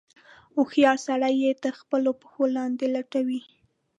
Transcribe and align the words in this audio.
هوښیار 0.55 0.97
سړی 1.07 1.33
یې 1.43 1.51
تر 1.63 1.73
خپلو 1.81 2.11
پښو 2.21 2.43
لاندې 2.57 2.85
لټوي. 2.95 3.41